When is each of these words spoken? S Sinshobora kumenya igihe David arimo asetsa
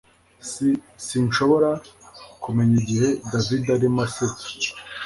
S 0.49 0.51
Sinshobora 1.05 1.69
kumenya 2.43 2.75
igihe 2.83 3.07
David 3.31 3.63
arimo 3.75 3.99
asetsa 4.07 4.47